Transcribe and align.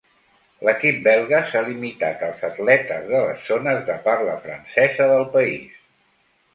L'equip 0.69 0.95
belga 1.07 1.41
s'ha 1.51 1.61
limitat 1.67 2.25
als 2.29 2.43
atletes 2.51 3.05
de 3.13 3.23
les 3.29 3.47
zones 3.53 3.87
de 3.93 4.01
parla 4.11 4.41
francesa 4.49 5.11
del 5.17 5.33
país. 5.41 5.83